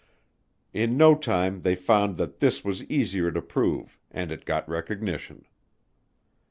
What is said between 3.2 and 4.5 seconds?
to prove and it